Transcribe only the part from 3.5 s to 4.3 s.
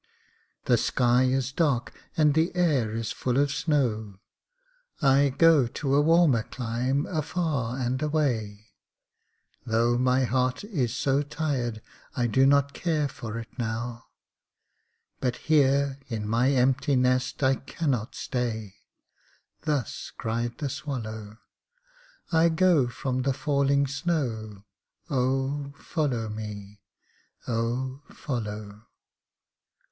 snow,